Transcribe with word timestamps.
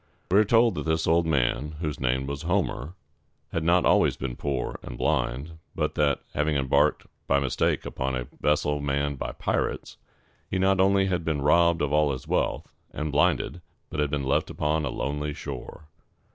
We 0.31 0.39
are 0.39 0.43
told 0.43 0.73
that 0.73 0.87
this 0.87 1.05
old 1.05 1.27
man, 1.27 1.73
whose 1.79 1.99
name 1.99 2.25
was 2.25 2.45
Ho´mer, 2.45 2.95
had 3.51 3.63
not 3.63 3.85
always 3.85 4.17
been 4.17 4.35
poor 4.35 4.79
and 4.81 4.97
blind, 4.97 5.59
but 5.75 5.93
that, 5.93 6.21
having 6.33 6.55
embarked 6.55 7.05
by 7.27 7.37
mistake 7.37 7.85
upon 7.85 8.15
a 8.15 8.25
vessel 8.39 8.79
manned 8.81 9.19
by 9.19 9.33
pirates, 9.33 9.97
he 10.49 10.57
not 10.57 10.79
only 10.79 11.05
had 11.05 11.23
been 11.23 11.43
robbed 11.43 11.83
of 11.83 11.93
all 11.93 12.11
his 12.13 12.27
wealth, 12.27 12.73
and 12.91 13.11
blinded, 13.11 13.61
but 13.91 13.99
had 13.99 14.09
been 14.09 14.23
left 14.25 14.49
upon 14.49 14.85
a 14.85 14.89
lonely 14.89 15.35
shore. 15.35 15.87